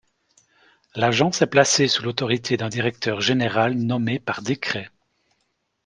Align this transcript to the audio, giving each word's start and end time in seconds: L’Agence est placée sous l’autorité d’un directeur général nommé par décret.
L’Agence 0.95 1.43
est 1.43 1.49
placée 1.51 1.87
sous 1.87 2.01
l’autorité 2.03 2.57
d’un 2.57 2.69
directeur 2.69 3.21
général 3.21 3.75
nommé 3.75 4.17
par 4.19 4.41
décret. 4.41 4.89